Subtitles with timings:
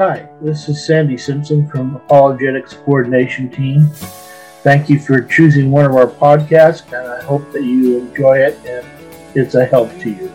[0.00, 3.86] Hi, this is Sandy Simpson from Apologetics Coordination Team.
[4.62, 8.56] Thank you for choosing one of our podcasts, and I hope that you enjoy it
[8.64, 8.86] and
[9.34, 10.32] it's a help to you.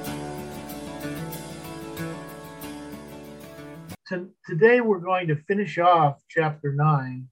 [4.46, 7.28] Today, we're going to finish off chapter 9,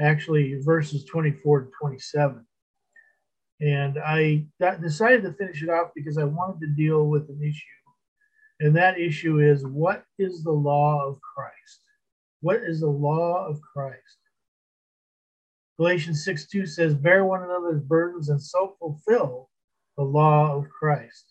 [0.00, 2.46] actually, verses 24 to 27.
[3.60, 4.46] And I
[4.80, 7.81] decided to finish it off because I wanted to deal with an issue
[8.62, 11.80] and that issue is what is the law of Christ?
[12.42, 14.18] What is the law of Christ?
[15.78, 19.50] Galatians 6 2 says, Bear one another's burdens and so fulfill
[19.96, 21.24] the law of Christ.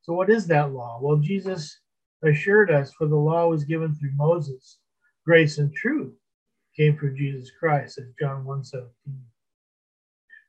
[0.00, 0.98] So, what is that law?
[1.02, 1.78] Well, Jesus
[2.24, 4.78] assured us, for the law was given through Moses,
[5.26, 6.14] grace and truth
[6.74, 8.90] came through Jesus Christ, as John 1 17.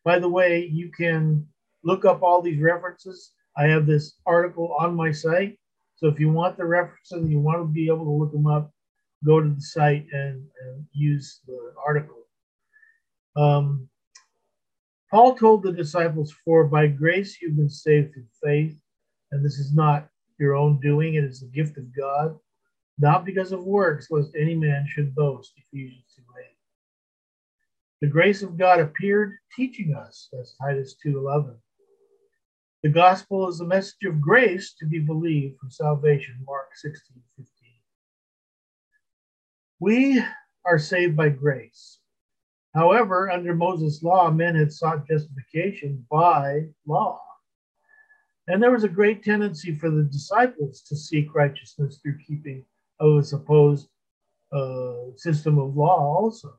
[0.05, 1.45] By the way, you can
[1.83, 5.59] look up all these references I have this article on my site.
[5.97, 8.47] So if you want the references and you want to be able to look them
[8.47, 8.71] up,
[9.25, 12.15] go to the site and, and use the article.
[13.35, 13.89] Um,
[15.11, 18.79] Paul told the disciples, For by grace you've been saved through faith,
[19.33, 20.07] and this is not
[20.39, 22.37] your own doing, it is the gift of God,
[22.97, 25.51] not because of works, lest any man should boast.
[25.57, 26.45] Ephesians 2 8.
[28.01, 31.57] The grace of God appeared teaching us, as Titus 2 11
[32.83, 37.53] the gospel is a message of grace to be believed for salvation, Mark 16, 15.
[39.79, 40.23] We
[40.65, 41.99] are saved by grace.
[42.73, 47.19] However, under Moses' law, men had sought justification by law.
[48.47, 52.65] And there was a great tendency for the disciples to seek righteousness through keeping
[52.99, 53.89] of a supposed
[54.51, 56.55] uh, system of law also.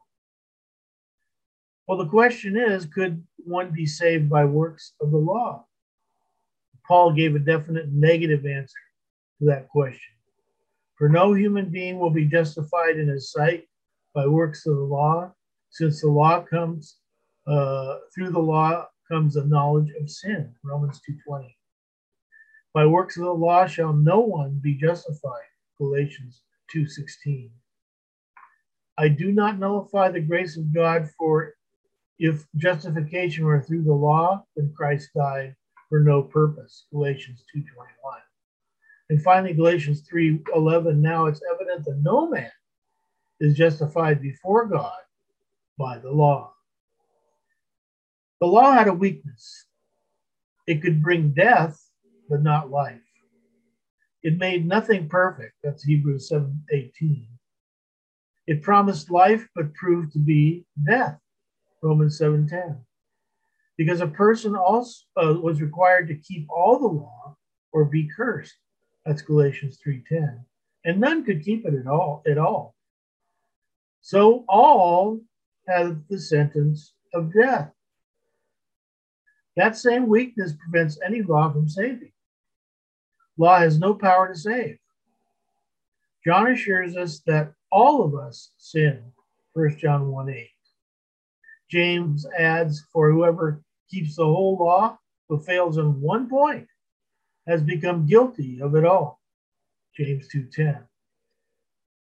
[1.87, 5.67] Well, the question is could one be saved by works of the law?
[6.91, 8.81] Paul gave a definite negative answer
[9.39, 10.13] to that question.
[10.99, 13.69] For no human being will be justified in his sight
[14.13, 15.33] by works of the law,
[15.71, 16.97] since the law comes
[17.47, 20.53] uh, through the law comes a knowledge of sin.
[20.65, 21.55] Romans 2:20.
[22.75, 25.47] By works of the law shall no one be justified.
[25.79, 26.43] Galatians
[26.75, 27.51] 2:16.
[28.99, 31.55] I do not nullify the grace of God, for
[32.19, 35.55] if justification were through the law, then Christ died
[35.91, 36.87] for no purpose.
[36.91, 37.65] Galatians 2.21.
[39.11, 42.51] And finally, Galatians 3.11, now it's evident that no man
[43.41, 45.01] is justified before God
[45.77, 46.55] by the law.
[48.41, 49.67] The law had a weakness.
[50.67, 51.79] It could bring death,
[52.29, 53.01] but not life.
[54.23, 55.55] It made nothing perfect.
[55.65, 57.27] That's Hebrews 7:18.
[58.47, 61.19] It promised life, but proved to be death.
[61.83, 62.85] Romans 7:10
[63.81, 67.35] because a person also uh, was required to keep all the law
[67.73, 68.59] or be cursed.
[69.07, 70.45] That's Galatians 3:10.
[70.85, 72.75] And none could keep it at all at all.
[74.03, 75.21] So all
[75.67, 77.73] had the sentence of death.
[79.57, 82.13] That same weakness prevents any law from saving.
[83.39, 84.77] Law has no power to save.
[86.23, 89.03] John assures us that all of us sin,
[89.55, 90.51] 1 John 1 8.
[91.71, 96.69] James adds, For whoever keeps the whole law, but fails in one point,
[97.47, 99.21] has become guilty of it all.
[99.97, 100.87] James 2:10.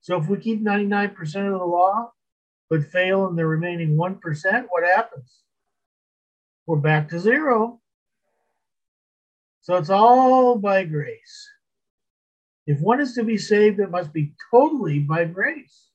[0.00, 2.12] So if we keep 99% of the law,
[2.70, 5.42] but fail in the remaining 1%, what happens?
[6.66, 7.80] We're back to zero.
[9.60, 11.48] So it's all by grace.
[12.66, 15.88] If one is to be saved, it must be totally by grace.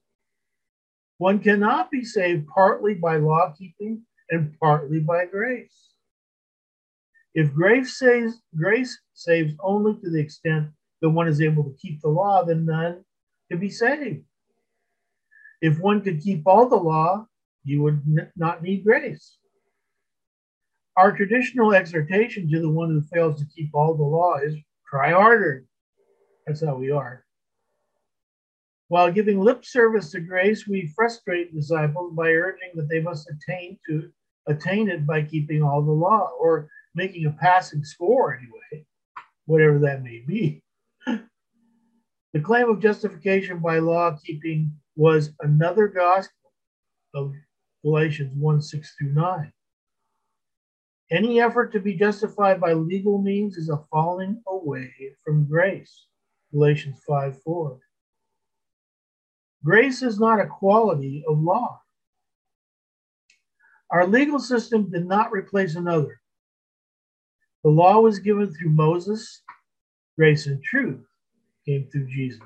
[1.18, 4.02] One cannot be saved partly by law keeping
[4.34, 5.90] and partly by grace.
[7.34, 10.70] If grace saves, grace saves only to the extent
[11.02, 13.04] that one is able to keep the law, then none
[13.50, 14.24] can be saved.
[15.62, 17.26] If one could keep all the law,
[17.64, 19.38] you would n- not need grace.
[20.98, 24.56] Our traditional exhortation to the one who fails to keep all the law is
[24.88, 25.66] try harder.
[26.46, 27.26] That's how we are.
[28.90, 33.80] While giving lip service to grace, we frustrate disciples by urging that they must attain
[33.88, 34.12] to
[34.48, 38.86] attain it by keeping all the law, or making a passing score anyway,
[39.46, 40.62] whatever that may be.
[41.08, 46.52] the claim of justification by law keeping was another gospel
[47.14, 47.34] of
[47.84, 49.52] Galatians 1 6 through 9.
[51.12, 54.92] Any effort to be justified by legal means is a falling away
[55.24, 56.08] from grace.
[56.52, 57.80] Galatians 5 4.
[59.64, 61.83] Grace is not a quality of law.
[63.94, 66.20] Our legal system did not replace another.
[67.64, 69.44] The law was given through Moses,
[70.18, 71.06] grace and truth
[71.64, 72.42] came through Jesus.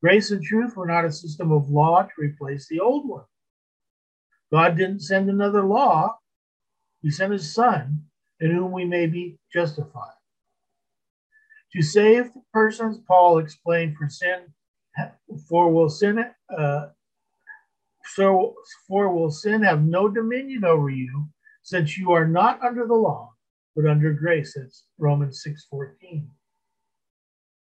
[0.00, 3.24] Grace and truth were not a system of law to replace the old one.
[4.52, 6.16] God didn't send another law,
[7.02, 8.04] He sent His Son,
[8.38, 10.14] in whom we may be justified.
[11.72, 14.54] To save the persons, Paul explained, for sin,
[15.48, 16.24] for will sin,
[16.56, 16.86] uh,
[18.14, 18.54] so
[18.86, 21.28] for will sin have no dominion over you,
[21.62, 23.32] since you are not under the law,
[23.76, 24.54] but under grace.
[24.54, 26.28] That's Romans 6:14.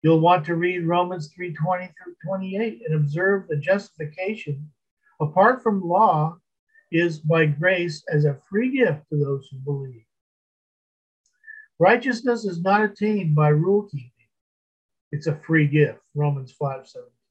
[0.02, 4.72] You'll want to read Romans 3:20 through 28 and observe the justification
[5.22, 6.38] apart from law
[6.92, 10.06] is by grace as a free gift to those who believe.
[11.80, 14.12] Righteousness is not attained by rule keeping.
[15.12, 17.23] It's a free gift, Romans 5:17.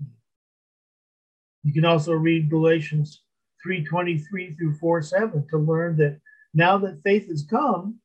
[1.62, 3.22] You can also read Galatians
[3.64, 6.20] 3:23 through 4:7 to learn that
[6.54, 8.00] now that faith has come,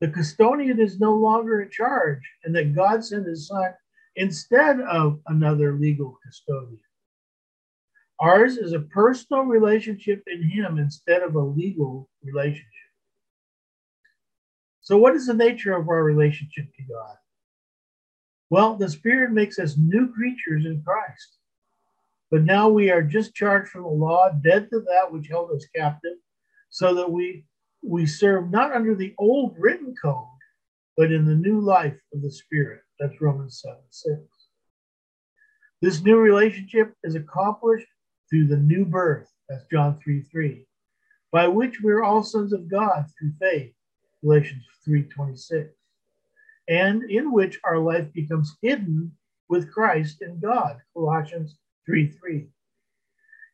[0.00, 3.74] the custodian is no longer in charge and that God sent his son
[4.14, 6.80] instead of another legal custodian.
[8.18, 12.70] Ours is a personal relationship in him instead of a legal relationship.
[14.80, 17.16] So, what is the nature of our relationship to God?
[18.48, 21.38] Well, the Spirit makes us new creatures in Christ.
[22.30, 26.16] But now we are discharged from the law, dead to that which held us captive,
[26.70, 27.44] so that we
[27.82, 30.26] we serve not under the old written code,
[30.96, 32.80] but in the new life of the Spirit.
[32.98, 34.20] That's Romans 7 6.
[35.82, 37.86] This new relationship is accomplished
[38.28, 39.30] through the new birth.
[39.48, 40.66] That's John 3 3,
[41.30, 43.72] by which we're all sons of God through faith.
[44.22, 45.70] Galatians 3:26,
[46.68, 49.16] and in which our life becomes hidden
[49.48, 51.56] with Christ in God, Colossians
[51.88, 52.48] 3:3.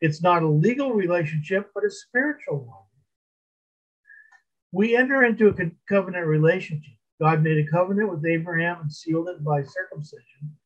[0.00, 2.86] It's not a legal relationship, but a spiritual one.
[4.72, 6.94] We enter into a covenant relationship.
[7.20, 10.56] God made a covenant with Abraham and sealed it by circumcision,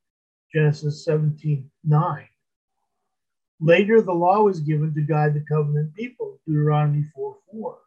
[0.52, 2.28] Genesis 17 9.
[3.60, 7.78] Later, the law was given to guide the covenant people, Deuteronomy 4 4.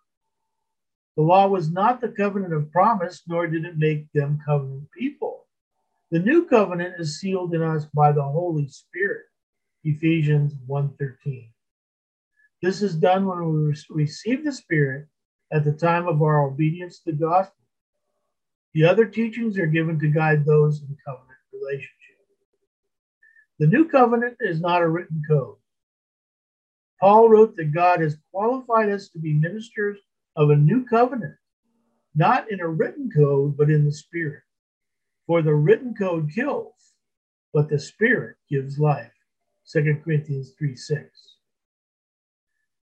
[1.16, 5.48] The law was not the covenant of promise, nor did it make them covenant people.
[6.12, 9.26] The new covenant is sealed in us by the Holy Spirit.
[9.86, 11.54] Ephesians 1:13.
[12.62, 15.08] This is done when we receive the Spirit
[15.52, 17.64] at the time of our obedience to the gospel.
[18.74, 22.18] The other teachings are given to guide those in covenant relationship.
[23.60, 25.58] The new covenant is not a written code.
[27.00, 30.00] Paul wrote that God has qualified us to be ministers
[30.36, 31.38] of a new covenant,
[32.16, 34.44] not in a written code, but in the Spirit.
[35.26, 36.96] For the written code kills,
[37.54, 39.14] but the Spirit gives life.
[39.72, 41.36] 2 Corinthians 3 6.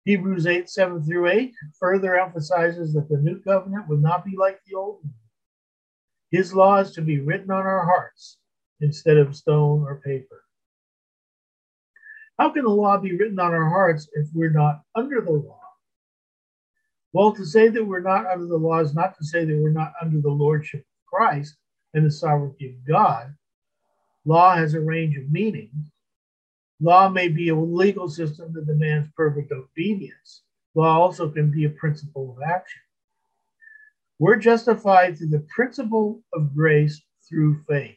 [0.04, 4.60] Hebrews 8 7 through 8 further emphasizes that the new covenant would not be like
[4.64, 5.14] the old one.
[6.30, 8.38] His law is to be written on our hearts
[8.80, 10.44] instead of stone or paper.
[12.38, 15.60] How can the law be written on our hearts if we're not under the law?
[17.12, 19.70] Well, to say that we're not under the law is not to say that we're
[19.70, 21.56] not under the lordship of Christ
[21.94, 23.34] and the sovereignty of God.
[24.24, 25.90] Law has a range of meanings.
[26.80, 30.42] Law may be a legal system that demands perfect obedience.
[30.74, 32.82] Law also can be a principle of action.
[34.18, 37.96] We're justified through the principle of grace through faith.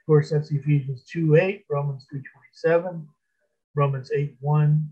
[0.00, 2.22] Of course, that's Ephesians 2 8, Romans 3
[2.64, 3.08] 27,
[3.74, 4.90] Romans 8 1,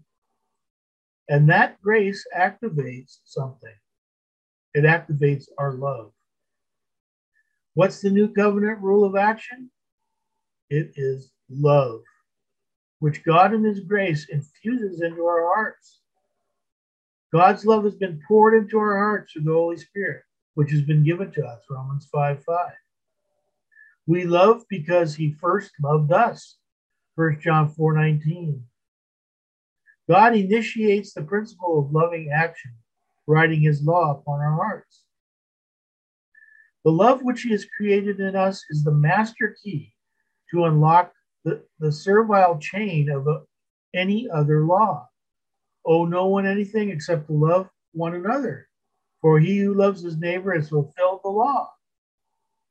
[1.28, 3.74] and that grace activates something.
[4.74, 6.10] It activates our love.
[7.74, 9.70] What's the new covenant rule of action?
[10.68, 12.02] It is love,
[13.04, 16.00] which God in His grace infuses into our hearts.
[17.34, 20.22] God's love has been poured into our hearts through the Holy Spirit,
[20.54, 22.72] which has been given to us, Romans 5 5.
[24.06, 26.56] We love because He first loved us,
[27.16, 28.64] 1 John 4 19.
[30.08, 32.72] God initiates the principle of loving action,
[33.26, 35.02] writing his law upon our hearts.
[36.86, 39.92] The love which he has created in us is the master key
[40.52, 41.12] to unlock
[41.44, 43.42] the, the servile chain of a,
[43.94, 45.08] any other law.
[45.86, 48.68] Owe no one anything except to love one another,
[49.20, 51.70] for he who loves his neighbor has fulfilled the law.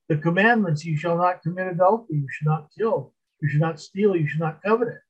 [0.09, 4.15] The commandments you shall not commit adultery, you should not kill, you should not steal,
[4.15, 5.01] you should not covet it.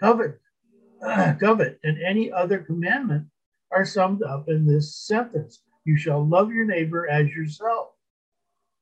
[0.00, 0.38] Covet
[1.40, 3.26] covet and any other commandment
[3.70, 7.88] are summed up in this sentence You shall love your neighbor as yourself.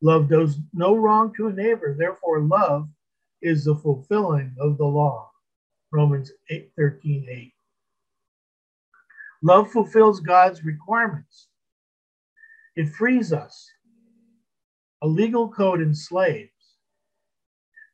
[0.03, 2.89] Love does no wrong to a neighbor, therefore, love
[3.43, 5.31] is the fulfilling of the law.
[5.93, 7.53] Romans 8, 13, 8.
[9.43, 11.49] Love fulfills God's requirements.
[12.77, 13.71] It frees us.
[15.03, 16.51] A legal code enslaves.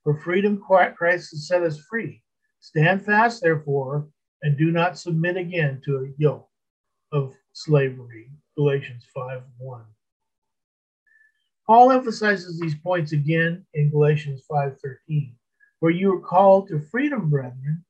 [0.02, 2.22] For freedom, Christ has set us free.
[2.60, 4.08] Stand fast, therefore,
[4.42, 6.48] and do not submit again to a yoke
[7.12, 8.30] of slavery.
[8.56, 9.84] Galatians 5 1.
[11.66, 15.36] Paul emphasizes these points again in Galatians 5:13,
[15.80, 17.84] where you are called to freedom, brethren.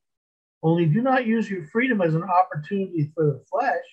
[0.63, 3.85] Only do not use your freedom as an opportunity for the flesh,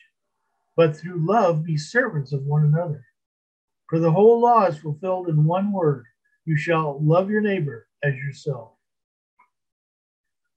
[0.74, 3.04] but through love be servants of one another.
[3.90, 6.06] For the whole law is fulfilled in one word
[6.46, 8.72] you shall love your neighbor as yourself.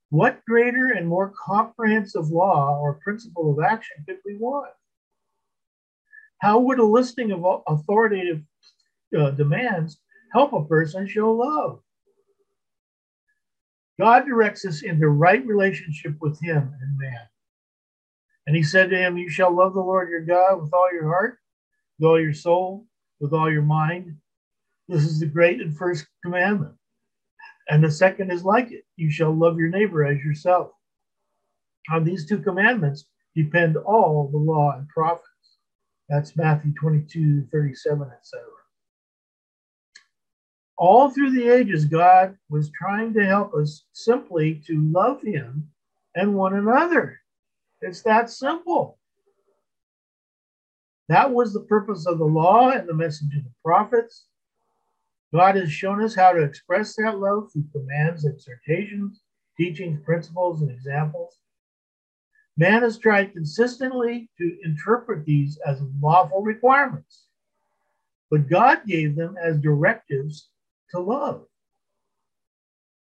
[0.09, 4.71] What greater and more comprehensive law or principle of action could we want?
[6.39, 8.43] How would a listing of authoritative
[9.17, 9.99] uh, demands
[10.33, 11.79] help a person show love?
[13.99, 17.27] God directs us into right relationship with Him and man.
[18.45, 21.07] And He said to him, You shall love the Lord your God with all your
[21.07, 21.37] heart,
[21.99, 22.85] with all your soul,
[23.19, 24.15] with all your mind.
[24.87, 26.75] This is the great and first commandment.
[27.69, 30.71] And the second is like it you shall love your neighbor as yourself.
[31.91, 35.23] On these two commandments depend all the law and prophets.
[36.09, 38.43] That's Matthew 22, 37, etc.
[40.77, 45.69] All through the ages, God was trying to help us simply to love Him
[46.15, 47.19] and one another.
[47.81, 48.99] It's that simple.
[51.09, 54.25] That was the purpose of the law and the message of the prophets.
[55.33, 59.21] God has shown us how to express that love through commands, exhortations,
[59.57, 61.37] teachings, principles, and examples.
[62.55, 67.25] Man has tried consistently to interpret these as lawful requirements,
[68.29, 70.49] but God gave them as directives
[70.91, 71.45] to love.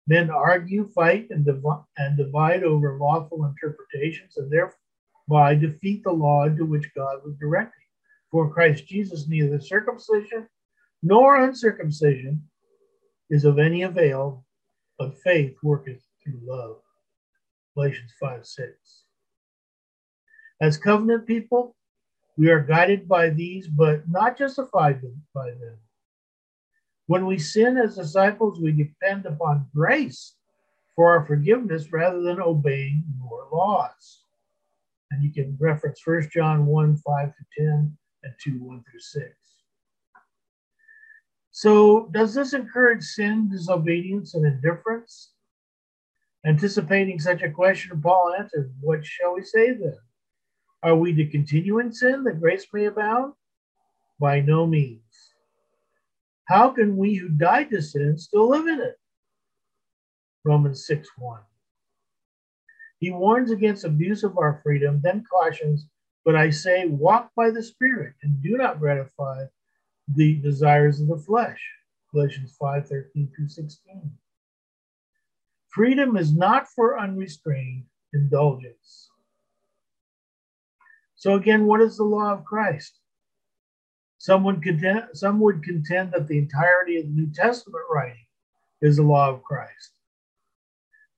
[0.08, 1.63] Men argue, fight, and, div-
[1.98, 7.84] and divide over lawful interpretations and thereby defeat the law into which God was directing.
[8.32, 10.48] For Christ Jesus, neither circumcision
[11.01, 12.42] nor uncircumcision
[13.30, 14.46] is of any avail,
[14.98, 16.77] but faith worketh through love.
[17.75, 19.03] Galatians 5 6.
[20.62, 21.75] As covenant people,
[22.38, 25.01] we are guided by these, but not justified
[25.34, 25.77] by them.
[27.08, 30.36] When we sin as disciples, we depend upon grace
[30.96, 34.22] for our forgiveness rather than obeying more laws.
[35.12, 39.26] And you can reference 1 John 1 5 to 10 and 2 1 through 6.
[41.52, 45.34] So, does this encourage sin, disobedience, and indifference?
[46.46, 49.98] Anticipating such a question, Paul answered, What shall we say then?
[50.82, 53.34] Are we to continue in sin that grace may abound?
[54.20, 55.33] By no means.
[56.54, 59.00] How can we who died to sin still live in it?
[60.46, 61.42] Romans 6 1.
[63.00, 65.88] He warns against abuse of our freedom, then cautions,
[66.24, 69.46] But I say, walk by the Spirit and do not gratify
[70.08, 71.60] the desires of the flesh.
[72.12, 74.12] Galatians 5 13 through 16.
[75.70, 79.10] Freedom is not for unrestrained indulgence.
[81.16, 83.00] So, again, what is the law of Christ?
[84.24, 88.25] Some would, contend, some would contend that the entirety of the New Testament writing
[88.82, 90.00] is the law of Christ.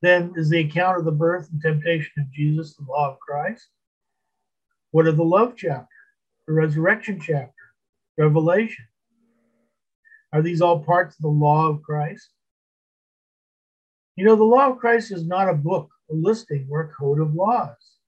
[0.02, 3.68] Then is the account of the birth and temptation of Jesus the law of Christ?
[4.90, 5.86] What of the love chapter,
[6.48, 7.54] the resurrection chapter,
[8.18, 8.88] Revelation?
[10.34, 12.32] Are these all parts of the law of Christ?
[14.16, 17.20] You know, the law of Christ is not a book, a listing, or a code
[17.20, 18.00] of laws.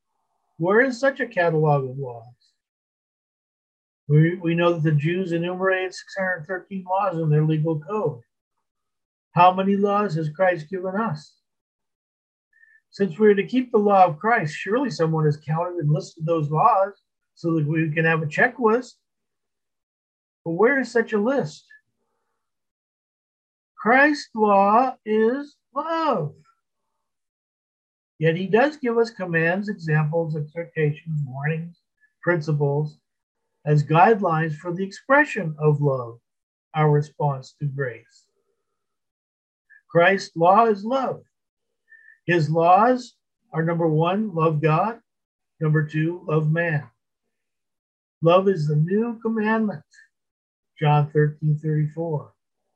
[0.57, 2.33] Where is such a catalog of laws?
[4.07, 8.21] We, we know that the Jews enumerated 613 laws in their legal code.
[9.33, 11.35] How many laws has Christ given us?
[12.89, 16.49] Since we're to keep the law of Christ, surely someone has counted and listed those
[16.49, 16.93] laws
[17.35, 18.93] so that we can have a checklist.
[20.45, 21.65] But where is such a list?
[23.77, 26.33] Christ's law is love.
[28.19, 31.77] Yet he does give us commands, examples, exhortations, warnings,
[32.23, 32.97] principles
[33.67, 36.19] as guidelines for the expression of love,
[36.73, 38.23] our response to grace.
[39.89, 41.21] Christ's law is love.
[42.25, 43.15] His laws
[43.51, 44.99] are number one, love God.
[45.59, 46.87] Number two, love man.
[48.21, 49.83] Love is the new commandment,
[50.79, 52.31] John 13 34,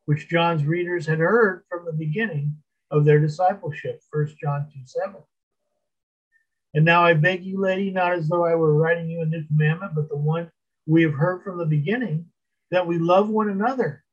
[0.05, 2.55] which John's readers had heard from the beginning
[2.91, 5.15] of their discipleship, 1 John 2 7.
[6.74, 9.45] And now I beg you, lady, not as though I were writing you a new
[9.48, 10.51] commandment, but the one
[10.85, 12.25] we have heard from the beginning
[12.71, 14.03] that we love one another.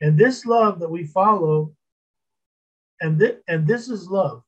[0.00, 1.74] And this love that we follow,
[3.00, 4.42] and, th- and this is love,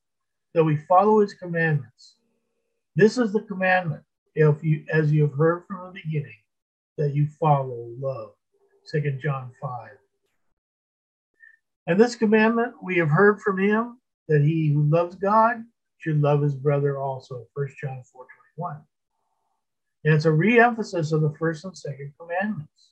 [0.54, 2.16] that we follow his commandments.
[2.96, 4.02] This is the commandment,
[4.34, 6.37] if you as you have heard from the beginning,
[6.99, 8.30] that you follow love.
[8.84, 9.90] Second John 5.
[11.87, 15.64] And this commandment we have heard from him that he who loves God
[15.99, 17.46] should love his brother also.
[17.54, 18.82] 1 John 4 21.
[20.04, 22.90] And it's a re emphasis of the first and second commandments.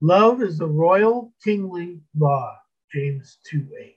[0.00, 2.54] Love is the royal kingly law,
[2.92, 3.94] James 2 8.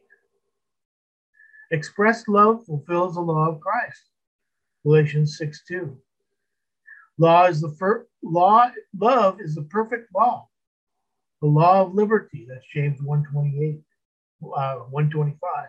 [1.72, 4.10] Expressed love fulfills the law of Christ,
[4.84, 5.98] Galatians 6 2.
[7.20, 10.48] Law is the first law, love is the perfect law.
[11.42, 13.82] The law of liberty, that's James 128,
[14.44, 15.68] uh, 125.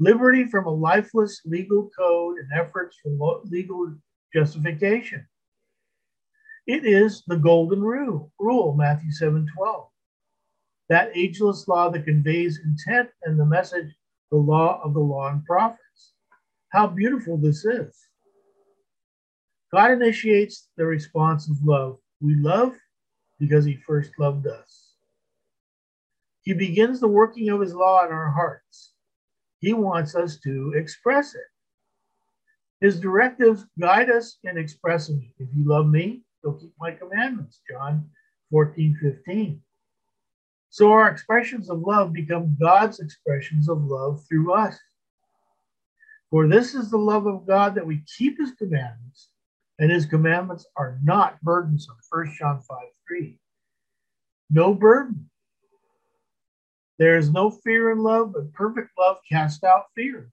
[0.00, 3.94] Liberty from a lifeless legal code and efforts for legal
[4.34, 5.26] justification.
[6.66, 9.88] It is the golden rule, rule Matthew 7 12.
[10.88, 13.94] That ageless law that conveys intent and the message,
[14.30, 16.12] the law of the law and prophets.
[16.70, 17.94] How beautiful this is.
[19.72, 21.98] God initiates the response of love.
[22.20, 22.74] We love
[23.38, 24.92] because he first loved us.
[26.42, 28.92] He begins the working of his law in our hearts.
[29.60, 31.53] He wants us to express it.
[32.80, 35.32] His directives guide us in expressing.
[35.38, 38.10] If you love me, you'll keep my commandments, John
[38.50, 39.62] 14, 15.
[40.70, 44.76] So our expressions of love become God's expressions of love through us.
[46.30, 49.28] For this is the love of God that we keep his commandments,
[49.78, 51.96] and his commandments are not burdensome.
[52.10, 53.38] 1 John 5, 3.
[54.50, 55.30] No burden.
[56.98, 60.30] There is no fear in love, but perfect love casts out fear.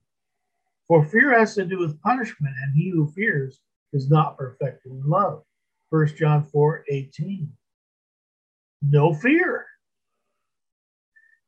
[0.92, 3.62] For fear has to do with punishment, and he who fears
[3.94, 5.42] is not perfected in love.
[5.88, 7.50] 1 John 4 18.
[8.82, 9.64] No fear.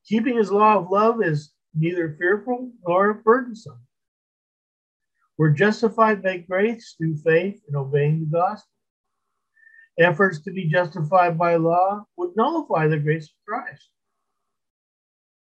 [0.06, 3.80] Keeping his law of love is neither fearful nor burdensome.
[5.36, 8.72] We're justified by grace through faith in obeying the gospel.
[9.98, 13.90] Efforts to be justified by law would nullify the grace of Christ.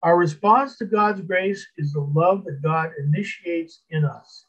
[0.03, 4.45] Our response to God's grace is the love that God initiates in us.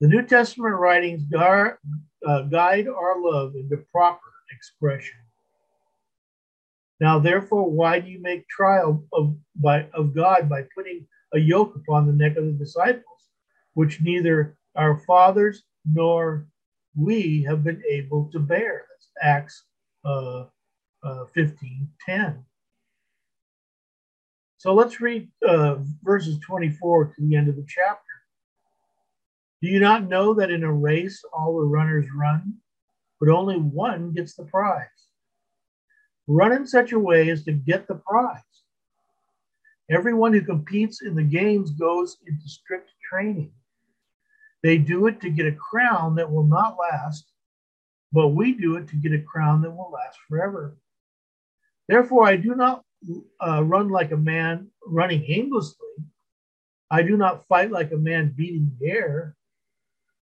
[0.00, 1.74] The New Testament writings guide,
[2.26, 4.20] uh, guide our love into proper
[4.50, 5.18] expression.
[7.00, 11.76] Now, therefore, why do you make trial of, by, of God by putting a yoke
[11.76, 13.30] upon the neck of the disciples,
[13.74, 16.48] which neither our fathers nor
[16.96, 18.86] we have been able to bear?
[18.90, 19.64] That's Acts
[20.04, 20.46] uh,
[21.04, 22.44] uh, 15 10.
[24.64, 28.00] So let's read uh, verses 24 to the end of the chapter.
[29.60, 32.54] Do you not know that in a race all the runners run,
[33.20, 34.86] but only one gets the prize?
[36.26, 38.40] Run in such a way as to get the prize.
[39.90, 43.52] Everyone who competes in the games goes into strict training.
[44.62, 47.26] They do it to get a crown that will not last,
[48.14, 50.78] but we do it to get a crown that will last forever.
[51.86, 52.82] Therefore, I do not
[53.46, 55.88] uh, run like a man running aimlessly.
[56.90, 59.36] I do not fight like a man beating the air.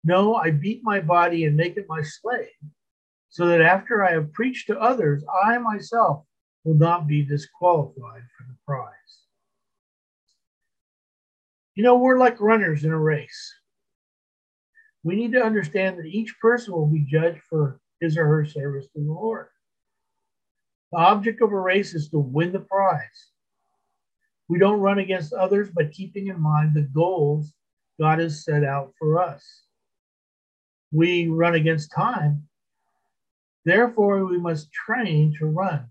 [0.04, 2.48] No, I beat my body and make it my slave,
[3.30, 6.26] so that after I have preached to others, I myself
[6.64, 8.92] will not be disqualified for the prize.
[11.76, 13.54] You know, we're like runners in a race.
[15.04, 18.86] We need to understand that each person will be judged for his or her service
[18.94, 19.48] to the Lord.
[20.92, 23.32] The object of a race is to win the prize.
[24.50, 27.54] We don't run against others, but keeping in mind the goals
[28.00, 29.64] God has set out for us.
[30.92, 32.48] We run against time.
[33.64, 35.90] Therefore, we must train to run.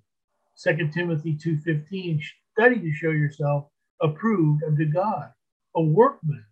[0.57, 2.21] 2 Timothy 2:15
[2.53, 3.71] study to show yourself
[4.03, 5.33] approved unto God,
[5.75, 6.45] a workman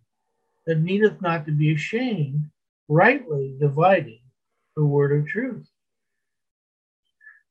[0.65, 2.49] that needeth not to be ashamed,
[2.87, 4.21] rightly dividing
[4.75, 5.69] the word of truth.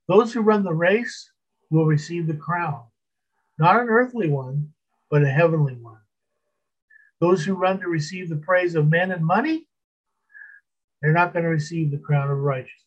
[0.09, 1.31] Those who run the race
[1.71, 2.83] will receive the crown,
[3.59, 4.73] not an earthly one,
[5.11, 6.01] but a heavenly one.
[7.21, 9.67] Those who run to receive the praise of men and money,
[11.03, 12.85] they're not going to receive the crown of righteousness.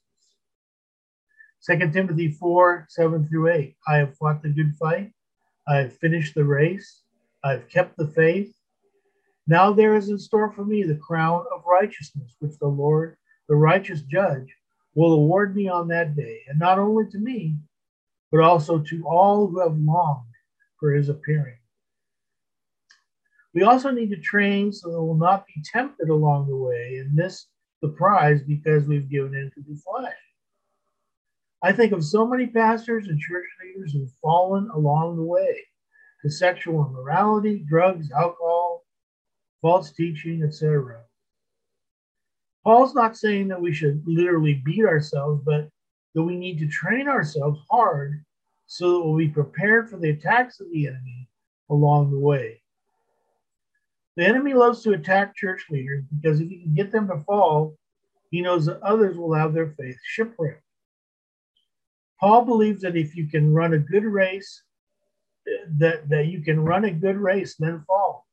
[1.67, 3.75] 2 Timothy 4 7 through 8.
[3.87, 5.11] I have fought the good fight.
[5.67, 7.03] I have finished the race.
[7.43, 8.51] I have kept the faith.
[9.45, 13.55] Now there is in store for me the crown of righteousness, which the Lord, the
[13.55, 14.55] righteous judge,
[14.95, 17.55] will award me on that day, and not only to me,
[18.31, 20.25] but also to all who have longed
[20.79, 21.57] for his appearing.
[23.53, 27.13] We also need to train so that we'll not be tempted along the way and
[27.13, 27.47] miss
[27.81, 30.13] the prize because we've given in to the flesh.
[31.63, 35.59] I think of so many pastors and church leaders who've fallen along the way
[36.23, 38.85] to sexual immorality, drugs, alcohol,
[39.61, 41.03] false teaching, etc.
[42.63, 45.69] Paul's not saying that we should literally beat ourselves, but
[46.13, 48.23] that we need to train ourselves hard
[48.67, 51.27] so that we'll be prepared for the attacks of the enemy
[51.69, 52.61] along the way.
[54.17, 57.75] The enemy loves to attack church leaders because if he can get them to fall,
[58.29, 60.63] he knows that others will have their faith shipwrecked.
[62.19, 64.63] Paul believes that if you can run a good race,
[65.79, 68.27] that, that you can run a good race then fall.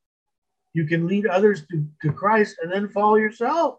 [0.75, 3.79] You can lead others to, to Christ and then fall yourself.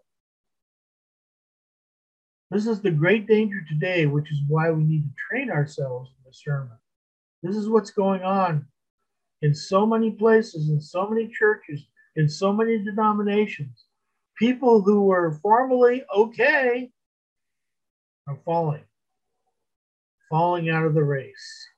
[2.50, 6.30] This is the great danger today, which is why we need to train ourselves in
[6.30, 6.80] discernment.
[7.42, 8.66] This is what's going on
[9.40, 11.86] in so many places, in so many churches,
[12.16, 13.84] in so many denominations.
[14.36, 16.90] People who were formerly okay
[18.26, 18.84] are falling,
[20.28, 21.68] falling out of the race.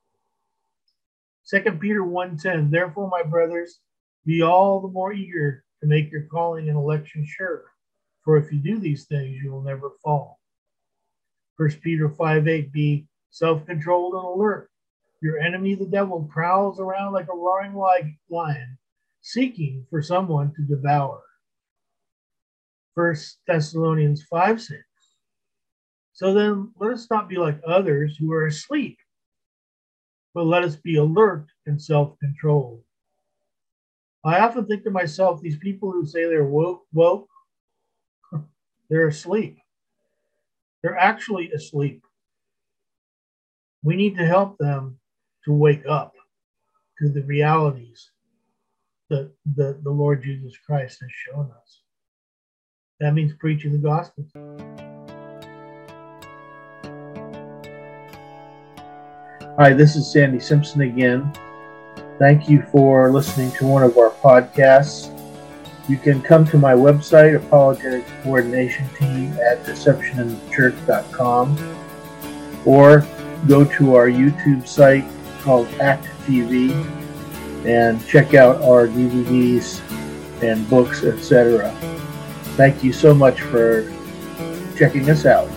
[1.50, 3.80] 2 Peter 1:10 Therefore my brothers
[4.24, 7.64] be all the more eager to make your calling and election sure
[8.24, 10.41] for if you do these things you will never fall.
[11.62, 14.68] 1 Peter 5 8, be self-controlled and alert
[15.20, 17.76] your enemy, the devil, prowls around like a roaring
[18.28, 18.78] lion,
[19.20, 21.22] seeking for someone to devour.
[22.96, 24.80] First Thessalonians 5 6.
[26.14, 28.98] So then let us not be like others who are asleep,
[30.34, 32.82] but let us be alert and self controlled.
[34.24, 37.28] I often think to myself, these people who say they're woke, woke,
[38.90, 39.61] they're asleep.
[40.82, 42.04] They're actually asleep.
[43.84, 44.98] We need to help them
[45.44, 46.14] to wake up
[46.98, 48.10] to the realities
[49.08, 51.80] that the, the Lord Jesus Christ has shown us.
[53.00, 54.26] That means preaching the gospel.
[59.58, 61.32] Hi, this is Sandy Simpson again.
[62.18, 65.10] Thank you for listening to one of our podcasts.
[65.88, 71.76] You can come to my website, Apologetics Coordination Team, at deceptioninchurch.com,
[72.64, 73.04] or
[73.48, 75.04] go to our YouTube site,
[75.42, 76.70] called Act TV
[77.66, 79.80] and check out our DVDs
[80.42, 81.70] and books, etc.
[82.56, 83.88] Thank you so much for
[84.76, 85.48] checking us out.